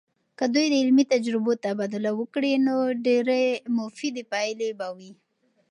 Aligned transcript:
که 0.37 0.45
دوی 0.53 0.65
د 0.69 0.73
علمي 0.81 1.03
تجربو 1.13 1.51
تبادله 1.65 2.11
وکړي، 2.19 2.53
نو 2.65 2.75
ډیرې 3.05 3.43
مفیدې 3.77 4.23
پایلې 4.31 4.69
به 4.79 4.87
وي. 4.97 5.13